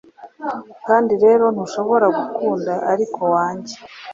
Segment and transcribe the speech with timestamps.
[0.87, 3.75] Kandi rero ntushobora gukunda, ariko wange,